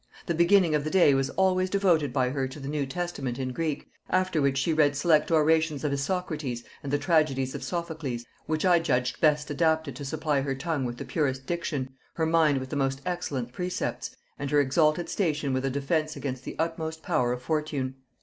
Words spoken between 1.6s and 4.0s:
devoted by her to the New Testament in Greek,